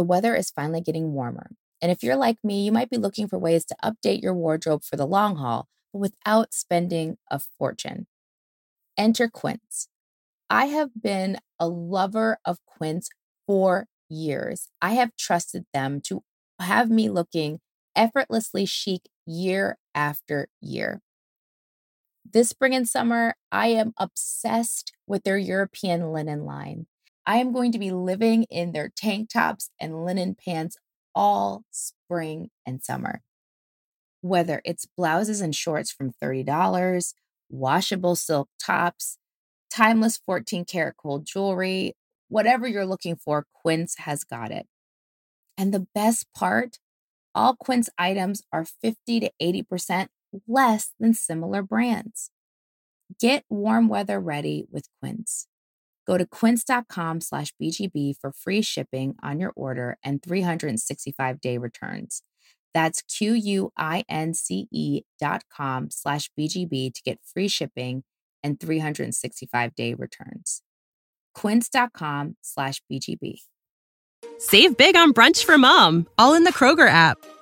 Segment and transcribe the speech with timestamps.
[0.00, 1.50] the weather is finally getting warmer.
[1.82, 4.82] And if you're like me, you might be looking for ways to update your wardrobe
[4.82, 8.06] for the long haul, but without spending a fortune.
[8.96, 9.88] Enter Quince.
[10.48, 13.10] I have been a lover of Quince
[13.46, 14.68] for years.
[14.80, 16.22] I have trusted them to
[16.58, 17.60] have me looking
[17.94, 21.02] effortlessly chic year after year.
[22.24, 26.86] This spring and summer, I am obsessed with their European linen line.
[27.30, 30.76] I am going to be living in their tank tops and linen pants
[31.14, 33.22] all spring and summer.
[34.20, 37.14] Whether it's blouses and shorts from $30,
[37.48, 39.16] washable silk tops,
[39.72, 41.94] timeless 14 karat gold jewelry,
[42.26, 44.66] whatever you're looking for, Quince has got it.
[45.56, 46.80] And the best part,
[47.32, 50.08] all Quince items are 50 to 80%
[50.48, 52.32] less than similar brands.
[53.20, 55.46] Get warm weather ready with Quince.
[56.10, 62.24] Go to quince.com slash BGB for free shipping on your order and 365 day returns.
[62.74, 68.02] That's Q-U-I-N-C-E dot com slash BGB to get free shipping
[68.42, 70.62] and 365 day returns.
[71.36, 73.42] Quince.com slash BGB.
[74.38, 77.18] Save big on brunch for mom, all in the Kroger app.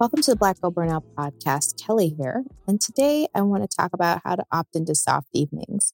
[0.00, 1.78] Welcome to the Black Girl Burnout Podcast.
[1.78, 2.44] Kelley here.
[2.66, 5.92] And today I want to talk about how to opt into soft evenings.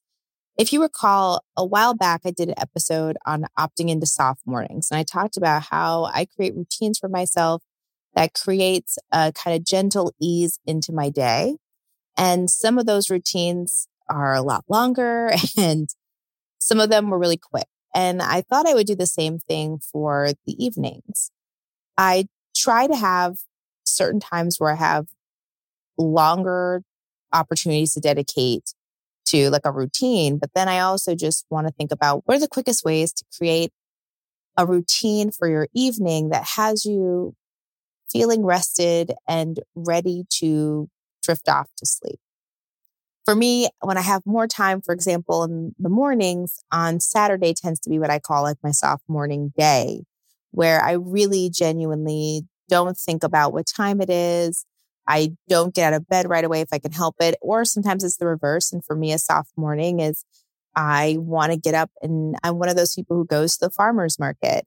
[0.57, 4.89] If you recall, a while back, I did an episode on opting into soft mornings.
[4.89, 7.63] And I talked about how I create routines for myself
[8.15, 11.57] that creates a kind of gentle ease into my day.
[12.15, 15.89] And some of those routines are a lot longer and
[16.59, 17.67] some of them were really quick.
[17.93, 21.29] And I thought I would do the same thing for the evenings.
[21.97, 23.39] I try to have
[23.97, 25.07] certain times where I have
[25.97, 26.83] longer
[27.33, 28.73] opportunities to dedicate
[29.25, 30.37] to like a routine.
[30.37, 33.25] But then I also just want to think about what are the quickest ways to
[33.37, 33.71] create
[34.55, 37.35] a routine for your evening that has you
[38.09, 40.89] feeling rested and ready to
[41.21, 42.19] drift off to sleep.
[43.25, 47.79] For me, when I have more time, for example, in the mornings on Saturday tends
[47.81, 50.03] to be what I call like my soft morning day,
[50.51, 54.65] where I really genuinely don't think about what time it is.
[55.07, 57.35] I don't get out of bed right away if I can help it.
[57.41, 58.71] Or sometimes it's the reverse.
[58.73, 60.25] And for me, a soft morning is
[60.75, 63.71] I want to get up and I'm one of those people who goes to the
[63.71, 64.65] farmer's market.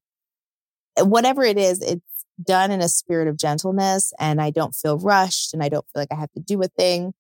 [0.97, 4.99] Eh, whatever it is, it's done in a spirit of gentleness and I don't feel
[4.99, 7.13] rushed and I don't feel like I have to do a thing.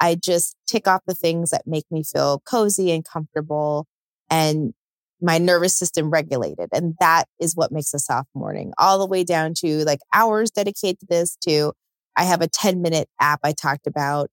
[0.00, 3.86] I just tick off the things that make me feel cozy and comfortable
[4.30, 4.74] and
[5.20, 6.68] my nervous system regulated.
[6.72, 10.50] And that is what makes a soft morning all the way down to like hours
[10.50, 11.72] dedicated to this to
[12.16, 14.28] I have a 10 minute app I talked about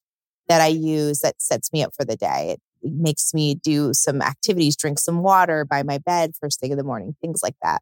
[0.47, 2.51] that I use that sets me up for the day.
[2.51, 6.77] It, makes me do some activities, drink some water by my bed first thing in
[6.77, 7.81] the morning, things like that.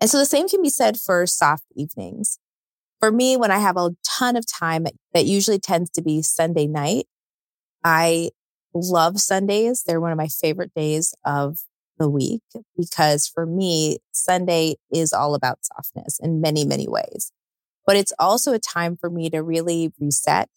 [0.00, 2.38] And so the same can be said for soft evenings.
[2.98, 6.66] For me, when I have a ton of time, that usually tends to be Sunday
[6.66, 7.06] night.
[7.84, 8.30] I
[8.80, 9.82] love Sundays.
[9.86, 11.58] They're one of my favorite days of
[11.98, 12.42] the week
[12.76, 17.32] because for me, Sunday is all about softness in many, many ways.
[17.86, 20.48] But it's also a time for me to really reset.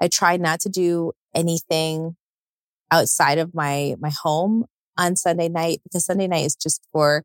[0.00, 2.16] I try not to do anything
[2.90, 4.64] outside of my, my home
[4.98, 7.24] on Sunday night because Sunday night is just for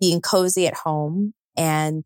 [0.00, 2.04] being cozy at home and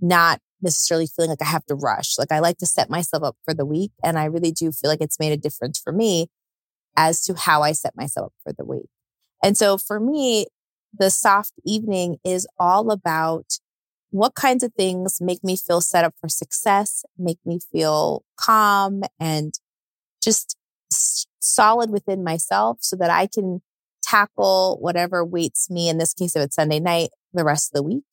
[0.00, 2.18] not necessarily feeling like I have to rush.
[2.18, 3.92] Like I like to set myself up for the week.
[4.02, 6.28] And I really do feel like it's made a difference for me
[6.96, 8.88] as to how I set myself up for the week.
[9.42, 10.46] And so for me,
[10.96, 13.58] the soft evening is all about
[14.10, 19.02] what kinds of things make me feel set up for success, make me feel calm
[19.20, 19.54] and
[20.22, 20.56] just
[20.90, 23.60] solid within myself so that I can
[24.02, 25.88] tackle whatever waits me.
[25.88, 28.04] In this case, if it's Sunday night, the rest of the week,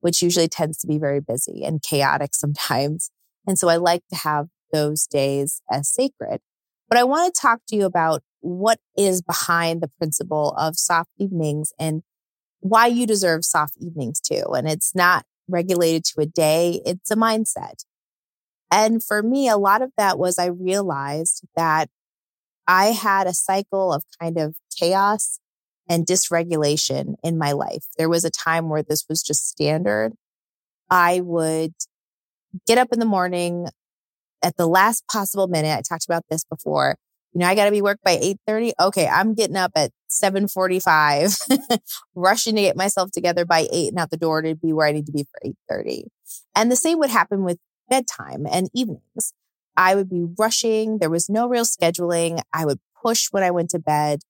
[0.00, 3.10] which usually tends to be very busy and chaotic sometimes.
[3.46, 6.40] And so I like to have those days as sacred.
[6.88, 11.10] But I want to talk to you about what is behind the principle of soft
[11.18, 12.02] evenings and
[12.60, 14.44] why you deserve soft evenings too.
[14.54, 17.84] And it's not regulated to a day, it's a mindset.
[18.70, 21.88] And for me, a lot of that was I realized that
[22.66, 25.38] I had a cycle of kind of chaos
[25.88, 27.84] and dysregulation in my life.
[27.96, 30.14] There was a time where this was just standard.
[30.90, 31.74] I would
[32.66, 33.68] get up in the morning
[34.42, 35.76] at the last possible minute.
[35.76, 36.96] I talked about this before.
[37.32, 38.72] You know, I got to be work by 8:30.
[38.80, 41.38] Okay, I'm getting up at 7:45,
[42.14, 44.92] rushing to get myself together by 8 and out the door to be where I
[44.92, 46.04] need to be for 8:30.
[46.54, 47.58] And the same would happen with
[47.90, 49.34] bedtime and evenings.
[49.76, 50.98] I would be rushing.
[50.98, 52.40] There was no real scheduling.
[52.52, 54.20] I would push when I went to bed.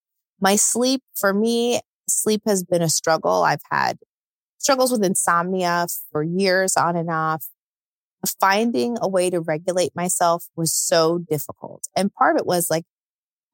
[0.40, 3.44] My sleep, for me, sleep has been a struggle.
[3.44, 3.98] I've had
[4.58, 7.46] struggles with insomnia for years on and off.
[8.40, 11.84] Finding a way to regulate myself was so difficult.
[11.96, 12.84] And part of it was like,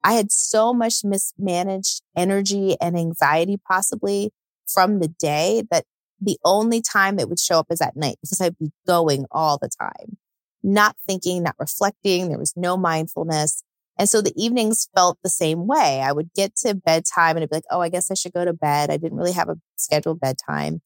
[0.03, 4.31] I had so much mismanaged energy and anxiety possibly
[4.67, 5.85] from the day that
[6.19, 9.57] the only time it would show up is at night because I'd be going all
[9.57, 10.17] the time,
[10.61, 12.29] not thinking, not reflecting.
[12.29, 13.63] There was no mindfulness.
[13.97, 16.01] And so the evenings felt the same way.
[16.01, 18.43] I would get to bedtime and it'd be like, oh, I guess I should go
[18.43, 18.89] to bed.
[18.89, 20.81] I didn't really have a scheduled bedtime.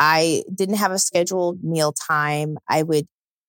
[0.00, 2.58] I didn't have a scheduled meal time.
[2.68, 3.06] I would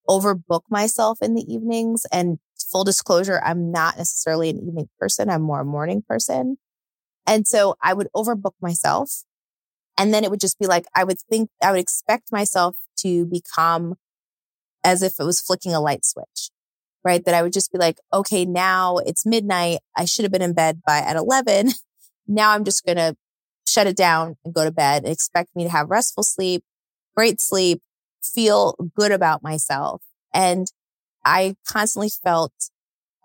[0.08, 2.06] overbook myself in the evenings.
[2.12, 2.40] And
[2.72, 5.30] full disclosure, I'm not necessarily an evening person.
[5.30, 6.58] I'm more a morning person.
[7.26, 9.24] And so I would overbook myself.
[9.98, 13.26] And then it would just be like, I would think, I would expect myself to
[13.26, 13.96] become
[14.84, 16.52] as if it was flicking a light switch
[17.04, 17.26] right?
[17.26, 19.80] That I would just be like, okay, now it's midnight.
[19.96, 21.72] I should have been in bed by at 11.
[22.28, 23.18] Now I'm just going to
[23.72, 26.64] shut it down and go to bed and expect me to have restful sleep,
[27.16, 27.82] great sleep,
[28.22, 30.02] feel good about myself.
[30.34, 30.68] And
[31.24, 32.54] I constantly felt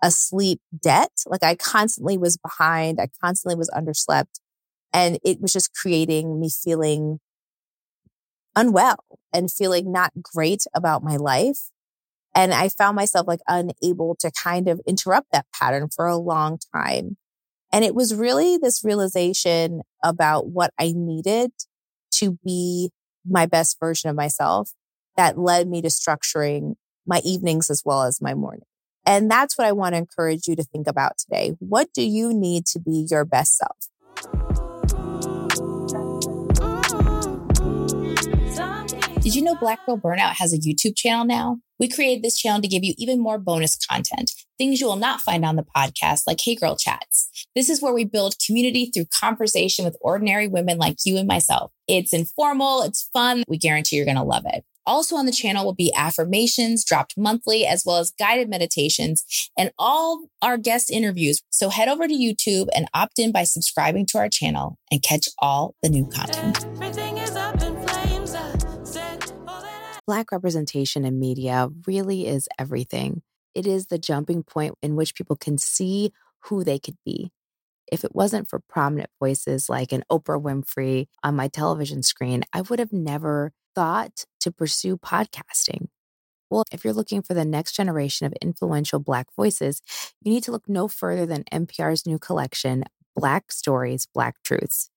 [0.01, 1.11] a sleep debt.
[1.25, 2.99] Like I constantly was behind.
[2.99, 4.39] I constantly was underslept
[4.93, 7.19] and it was just creating me feeling
[8.55, 9.03] unwell
[9.33, 11.59] and feeling not great about my life.
[12.33, 16.59] And I found myself like unable to kind of interrupt that pattern for a long
[16.73, 17.17] time.
[17.71, 21.51] And it was really this realization about what I needed
[22.15, 22.91] to be
[23.25, 24.71] my best version of myself
[25.17, 26.75] that led me to structuring
[27.05, 28.65] my evenings as well as my morning.
[29.05, 31.55] And that's what I want to encourage you to think about today.
[31.59, 33.77] What do you need to be your best self?
[39.21, 41.57] Did you know Black Girl Burnout has a YouTube channel now?
[41.79, 45.21] We created this channel to give you even more bonus content, things you will not
[45.21, 47.29] find on the podcast, like Hey Girl Chats.
[47.55, 51.71] This is where we build community through conversation with ordinary women like you and myself.
[51.87, 53.43] It's informal, it's fun.
[53.47, 54.63] We guarantee you're going to love it.
[54.87, 59.25] Also on the channel will be affirmations dropped monthly, as well as guided meditations
[59.57, 61.41] and all our guest interviews.
[61.49, 65.27] So head over to YouTube and opt in by subscribing to our channel and catch
[65.39, 66.65] all the new content.
[70.07, 73.21] Black representation in media really is everything.
[73.55, 76.11] It is the jumping point in which people can see
[76.45, 77.31] who they could be.
[77.91, 82.61] If it wasn't for prominent voices like an Oprah Winfrey on my television screen, I
[82.61, 85.87] would have never thought to pursue podcasting.
[86.49, 89.81] Well, if you're looking for the next generation of influential Black voices,
[90.21, 92.85] you need to look no further than NPR's new collection,
[93.15, 94.89] Black Stories, Black Truths.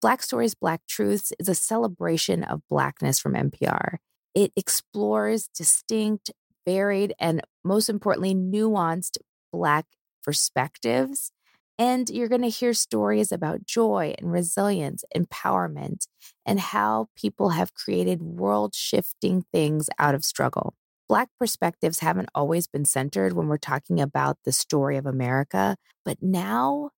[0.00, 3.96] Black Stories, Black Truths is a celebration of Blackness from NPR.
[4.34, 6.30] It explores distinct,
[6.68, 9.16] varied, and most importantly, nuanced
[9.52, 9.86] Black
[10.22, 11.32] perspectives.
[11.78, 16.08] And you're going to hear stories about joy and resilience, empowerment,
[16.44, 20.74] and how people have created world shifting things out of struggle.
[21.08, 26.18] Black perspectives haven't always been centered when we're talking about the story of America, but
[26.20, 26.90] now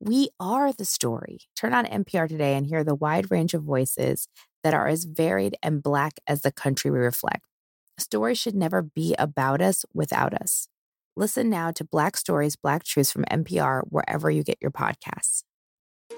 [0.00, 1.38] we are the story.
[1.54, 4.26] Turn on NPR today and hear the wide range of voices
[4.64, 7.44] that are as varied and Black as the country we reflect.
[7.98, 10.68] Stories should never be about us without us.
[11.16, 15.42] Listen now to Black Stories, Black Truths from NPR wherever you get your podcasts.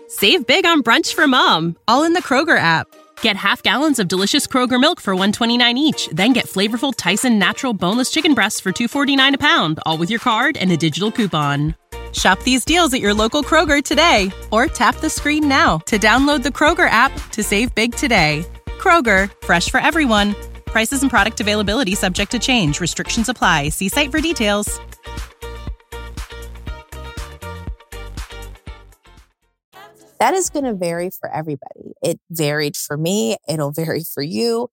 [0.09, 2.87] Save big on brunch for mom, all in the Kroger app.
[3.21, 7.75] Get half gallons of delicious Kroger milk for 129 each, then get flavorful Tyson natural
[7.75, 11.75] boneless chicken breasts for 249 a pound, all with your card and a digital coupon.
[12.13, 16.43] Shop these deals at your local Kroger today or tap the screen now to download
[16.43, 18.47] the Kroger app to save big today.
[18.79, 20.35] Kroger, fresh for everyone.
[20.77, 22.83] Prices and product availability subject to change.
[22.83, 23.71] Restrictions apply.
[23.71, 24.79] See site for details.
[30.21, 31.95] That is going to vary for everybody.
[32.03, 34.69] It varied for me, it'll vary for you.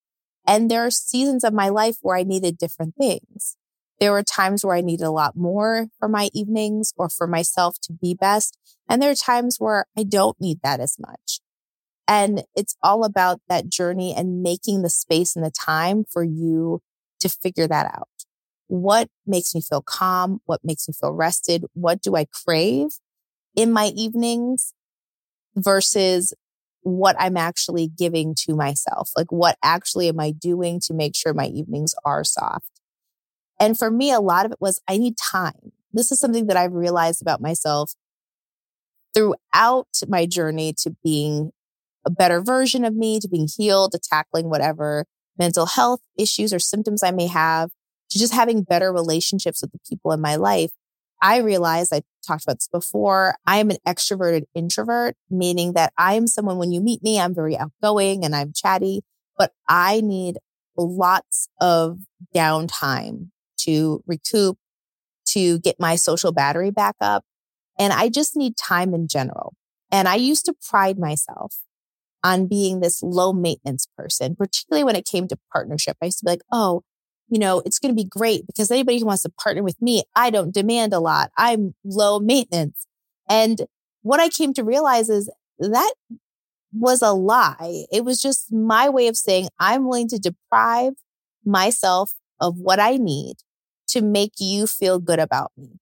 [0.45, 3.55] And there are seasons of my life where I needed different things.
[4.01, 7.77] There were times where I needed a lot more for my evenings or for myself
[7.83, 8.57] to be best.
[8.89, 11.39] And there are times where I don't need that as much.
[12.07, 16.81] And it's all about that journey and making the space and the time for you
[17.22, 18.10] to figure that out.
[18.67, 20.39] what makes me feel calm?
[20.45, 21.65] What makes me feel rested?
[21.74, 22.88] What do I crave
[23.55, 24.74] in my evenings
[25.55, 26.33] versus
[26.81, 29.12] what I'm actually giving to myself?
[29.15, 32.81] Like, what actually am I doing to make sure my evenings are soft?
[33.60, 35.72] And for me, a lot of it was I need time.
[35.93, 37.93] This is something that I've realized about myself
[39.13, 41.51] throughout my journey to being
[42.05, 45.05] a better version of me, to being healed, to tackling whatever
[45.38, 47.69] mental health issues or symptoms I may have,
[48.12, 50.72] to just having better relationships with the people in my life.
[51.22, 53.36] I realized I talked about this before.
[53.45, 57.33] I am an extroverted introvert, meaning that I am someone when you meet me, I'm
[57.33, 59.01] very outgoing and I'm chatty,
[59.38, 60.38] but I need
[60.77, 62.00] lots of
[62.36, 63.29] downtime
[63.62, 64.57] to recoup,
[65.27, 67.24] to get my social battery back up.
[67.79, 69.55] And I just need time in general.
[69.91, 71.55] And I used to pride myself
[72.24, 75.98] on being this low maintenance person, particularly when it came to partnership.
[76.01, 76.84] I used to be like, oh,
[77.30, 80.03] you know, it's going to be great because anybody who wants to partner with me,
[80.15, 81.32] I don't demand a lot.
[81.38, 82.86] I'm low maintenance.
[83.30, 83.62] And
[84.01, 85.94] what I came to realize is that
[86.74, 87.86] was a lie.
[87.92, 90.94] It was just my way of saying I'm willing to deprive
[91.46, 93.38] myself of what I need
[93.88, 95.80] to make you feel good about me.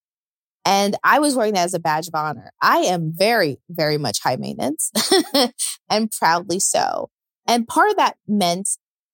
[0.63, 2.51] And I was wearing that as a badge of honor.
[2.62, 4.91] I am very, very much high maintenance
[5.89, 7.10] and proudly so.
[7.48, 8.70] And part of that meant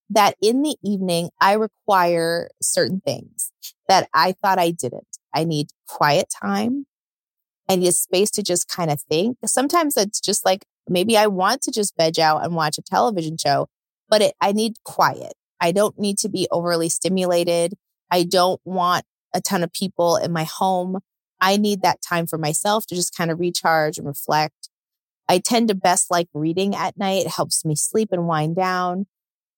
[0.09, 3.51] that in the evening, I require certain things
[3.87, 5.07] that I thought I didn't.
[5.33, 6.85] I need quiet time.
[7.69, 9.37] I need a space to just kind of think.
[9.45, 13.37] Sometimes it's just like maybe I want to just veg out and watch a television
[13.37, 13.67] show,
[14.09, 15.33] but it, I need quiet.
[15.59, 17.73] I don't need to be overly stimulated.
[18.11, 20.99] I don't want a ton of people in my home.
[21.39, 24.69] I need that time for myself to just kind of recharge and reflect.
[25.29, 27.25] I tend to best like reading at night.
[27.25, 29.05] It helps me sleep and wind down.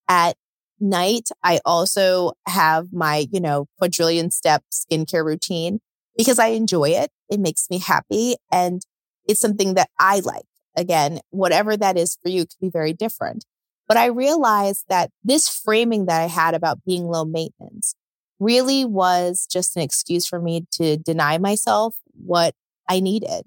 [0.08, 0.36] At
[0.80, 5.80] night, I also have my, you know, quadrillion step skincare routine
[6.16, 7.10] because I enjoy it.
[7.30, 8.82] It makes me happy and
[9.26, 10.44] it's something that I like.
[10.76, 13.44] Again, whatever that is for you could be very different.
[13.86, 17.94] But I realized that this framing that I had about being low maintenance
[18.40, 22.54] really was just an excuse for me to deny myself what
[22.88, 23.44] I needed.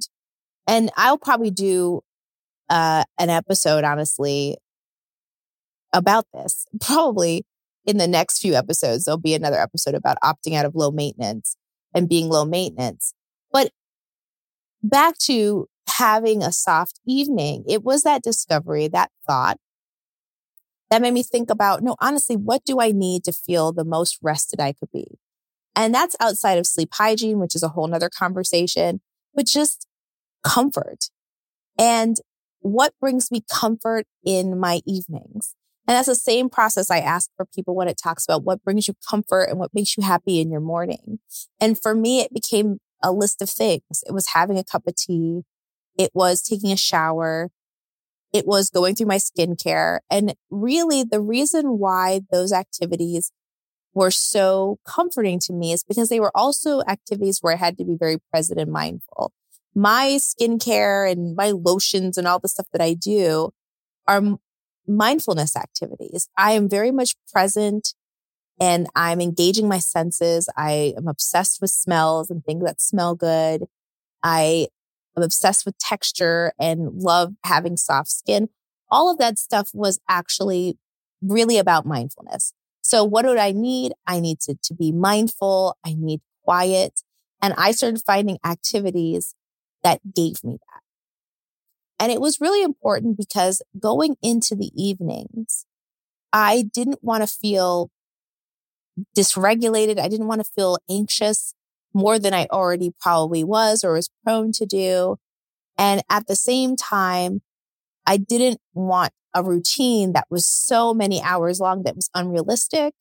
[0.68, 2.02] And I'll probably do
[2.70, 4.58] uh, an episode, honestly,
[5.92, 6.66] about this.
[6.80, 7.46] Probably
[7.86, 11.58] in the next few episodes, there'll be another episode about opting out of low maintenance
[11.94, 13.14] and being low maintenance.
[13.52, 13.72] But
[14.82, 19.58] back to having a soft evening, it was that discovery, that thought
[20.90, 24.18] that made me think about no, honestly, what do I need to feel the most
[24.22, 25.20] rested I could be?
[25.76, 29.02] And that's outside of sleep hygiene, which is a whole nother conversation,
[29.34, 29.88] but just
[30.44, 31.06] comfort.
[31.78, 32.18] And
[32.60, 35.56] what brings me comfort in my evenings?
[35.88, 38.88] And that's the same process I ask for people when it talks about what brings
[38.88, 41.20] you comfort and what makes you happy in your morning.
[41.60, 44.04] And for me, it became a list of things.
[44.08, 45.42] It was having a cup of tea.
[45.98, 47.50] It was taking a shower.
[48.34, 50.00] It was going through my skincare.
[50.10, 53.32] And really the reason why those activities
[53.94, 57.86] were so comforting to me is because they were also activities where I had to
[57.86, 59.32] be very present and mindful.
[59.76, 63.52] My skincare and my lotions and all the stuff that I do
[64.08, 64.38] are
[64.88, 66.28] mindfulness activities.
[66.38, 67.94] I am very much present
[68.60, 70.50] and I'm engaging my senses.
[70.58, 73.66] I am obsessed with smells and things that smell good.
[74.24, 74.68] I
[75.16, 78.50] am obsessed with texture and love having soft skin.
[78.90, 80.78] All of that stuff was actually
[81.22, 82.54] really about mindfulness.
[82.82, 83.94] So what do I need?
[84.06, 85.78] I need to, to be mindful.
[85.86, 87.02] I need quiet.
[87.42, 89.36] And I started finding activities
[89.84, 90.82] that gave me that.
[92.00, 95.66] And it was really important because going into the evenings,
[96.34, 97.90] I didn't want to feel
[99.18, 100.00] dysregulated.
[100.00, 101.54] I didn't want to feel anxious
[101.94, 105.18] more than I already probably was or was prone to do.
[105.78, 107.42] And at the same time,
[108.06, 112.94] I didn't want a routine that was so many hours long that was unrealistic.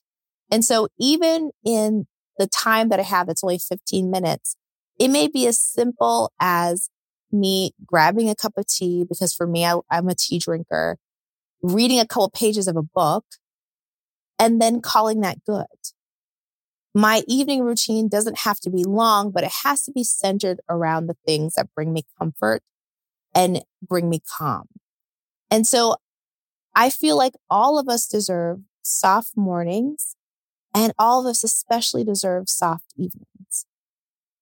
[0.51, 2.07] And so even in
[2.39, 4.57] the time that I have, that's only 15 minutes,
[4.99, 6.89] it may be as simple as
[7.31, 10.99] me grabbing a cup of tea, because for me, I, I'm a tea drinker,
[11.63, 13.25] reading a couple pages of a book,
[14.39, 15.67] and then calling that good.
[16.95, 21.07] My evening routine doesn't have to be long, but it has to be centered around
[21.07, 22.63] the things that bring me comfort
[23.35, 24.67] and bring me calm.
[25.51, 25.97] And so
[26.75, 30.17] I feel like all of us deserve soft mornings
[30.75, 33.67] and all of us especially deserve soft evenings.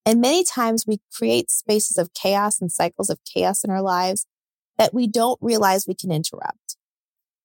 [0.04, 4.26] And many times we create spaces of chaos and cycles of chaos in our lives
[4.78, 6.76] that we don't realize we can interrupt.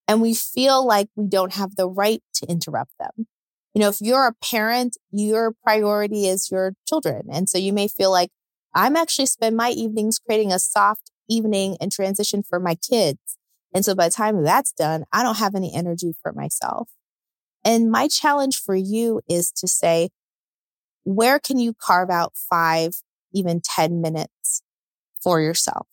[0.08, 3.28] And we feel like we don't have the right to interrupt them.
[3.76, 7.24] You know, if you're a parent, your priority is your children.
[7.30, 8.30] And so you may feel like
[8.74, 13.20] I'm actually spend my evenings creating a soft evening and transition for my kids.
[13.74, 16.90] And so by the time that's done, I don't have any energy for myself.
[17.66, 20.10] And my challenge for you is to say,
[21.04, 22.94] where can you carve out five,
[23.34, 24.62] even 10 minutes
[25.22, 25.88] for yourself?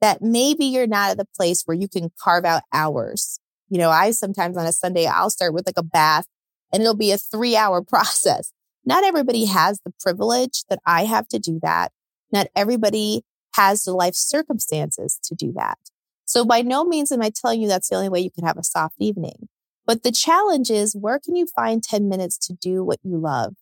[0.00, 3.40] That maybe you're not at the place where you can carve out hours.
[3.68, 6.26] You know, I sometimes on a Sunday, I'll start with like a bath
[6.72, 8.52] and it'll be a three hour process.
[8.84, 11.92] Not everybody has the privilege that I have to do that.
[12.32, 13.22] Not everybody
[13.54, 15.78] has the life circumstances to do that.
[16.24, 18.58] So by no means am I telling you that's the only way you can have
[18.58, 19.48] a soft evening.
[19.86, 23.54] But the challenge is where can you find 10 minutes to do what you love?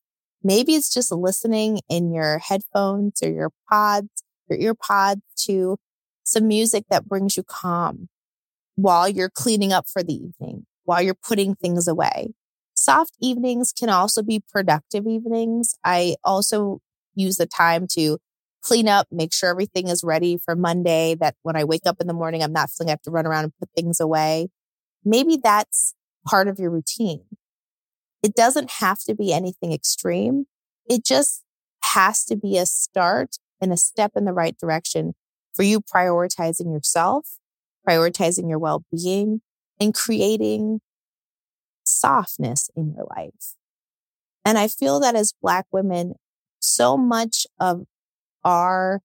[0.43, 4.09] Maybe it's just listening in your headphones or your pods,
[4.49, 5.77] your ear pods to
[6.25, 8.09] some music that brings you calm
[8.75, 12.35] while you're cleaning up for the evening, while you're putting things away.
[12.87, 15.75] Soft evenings can also be productive evenings.
[15.85, 16.79] I also
[17.17, 18.19] use the time to
[18.63, 22.07] clean up, make sure everything is ready for Monday, that when I wake up in
[22.07, 24.51] the morning, I'm not feeling I have to run around and put things away.
[25.05, 25.97] Maybe that's
[26.29, 27.25] part of your routine.
[28.23, 30.47] It doesn't have to be anything extreme.
[30.89, 31.43] It just
[31.93, 35.15] has to be a start and a step in the right direction
[35.57, 37.31] for you prioritizing yourself,
[37.85, 39.41] prioritizing your well being,
[39.81, 40.83] and creating
[41.87, 43.55] softness in your life.
[44.45, 46.15] And I feel that as Black women,
[46.61, 47.85] so much of
[48.45, 49.01] our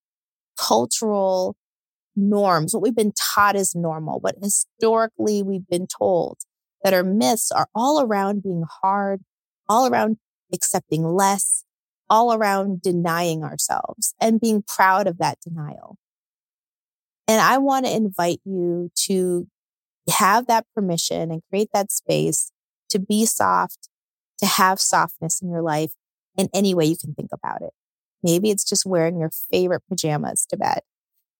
[0.57, 1.55] cultural
[2.15, 6.37] norms, what we've been taught is normal, what historically we've been told
[6.83, 9.21] that our myths are all around being hard,
[9.67, 10.17] all around
[10.53, 11.63] accepting less,
[12.09, 15.97] all around denying ourselves and being proud of that denial.
[17.27, 19.47] And I want to invite you to
[20.09, 22.51] have that permission and create that space
[22.91, 23.89] to be soft,
[24.39, 25.93] to have softness in your life
[26.37, 27.73] in any way you can think about it.
[28.23, 30.81] Maybe it's just wearing your favorite pajamas to bed.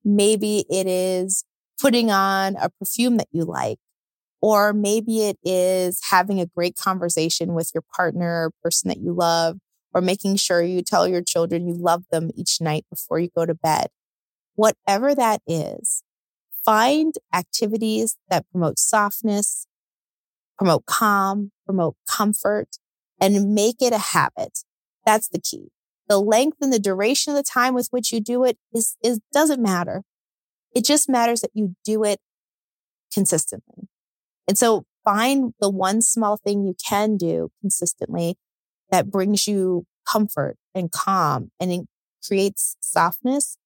[0.03, 1.43] Maybe it is
[1.79, 3.79] putting on a perfume that you like
[4.41, 9.13] or maybe it is having a great conversation with your partner or person that you
[9.13, 9.57] love,
[9.93, 13.45] or making sure you tell your children you love them each night before you go
[13.45, 13.87] to bed.
[14.55, 16.03] Whatever that is,
[16.65, 19.67] find activities that promote softness,
[20.57, 22.77] promote calm, promote comfort,
[23.19, 24.59] and make it a habit.
[25.05, 25.69] That's the key.
[26.07, 29.19] The length and the duration of the time with which you do it is, is
[29.31, 30.03] doesn't matter.
[30.75, 32.19] It just matters that you do it
[33.13, 33.87] consistently.
[34.47, 38.37] And so find the one small thing you can do consistently
[38.89, 41.81] that brings you comfort and calm and it
[42.25, 43.57] creates softness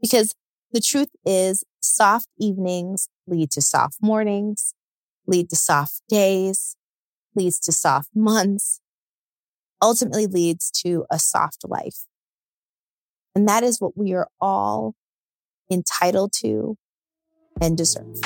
[0.00, 0.34] because
[0.72, 4.74] the truth is soft evenings lead to soft mornings,
[5.26, 6.76] lead to soft days,
[7.34, 8.80] leads to soft months,
[9.80, 12.06] ultimately leads to a soft life.
[13.34, 14.94] And that is what we are all
[15.70, 16.76] entitled to
[17.60, 18.16] and deserve.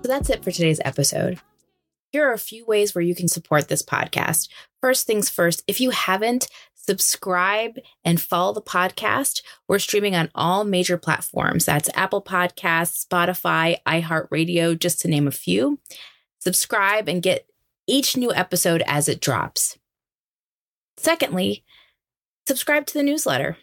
[0.00, 1.40] So that's it for today's episode.
[2.10, 4.48] Here are a few ways where you can support this podcast.
[4.80, 6.48] First things first, if you haven't,
[6.88, 9.42] subscribe and follow the podcast.
[9.68, 11.66] We're streaming on all major platforms.
[11.66, 15.78] That's Apple Podcasts, Spotify, iHeartRadio, just to name a few.
[16.40, 17.46] Subscribe and get
[17.86, 19.76] each new episode as it drops.
[20.96, 21.62] Secondly,
[22.46, 23.58] subscribe to the newsletter.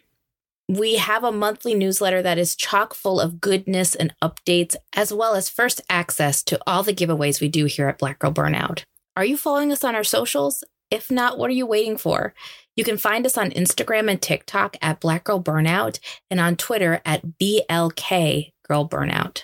[0.70, 5.34] We have a monthly newsletter that is chock full of goodness and updates, as well
[5.34, 8.84] as first access to all the giveaways we do here at Black Girl Burnout.
[9.18, 10.64] Are you following us on our socials?
[10.92, 12.34] If not, what are you waiting for?
[12.76, 17.02] You can find us on Instagram and TikTok at Black Girl Burnout and on Twitter
[17.06, 19.44] at BLK Girl Burnout.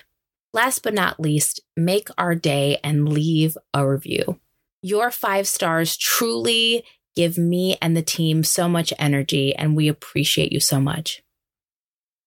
[0.53, 4.39] Last but not least, make our day and leave a review.
[4.81, 6.83] Your five stars truly
[7.15, 11.23] give me and the team so much energy, and we appreciate you so much.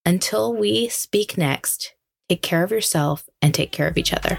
[0.07, 1.95] Until we speak next,
[2.29, 4.39] take care of yourself and take care of each other.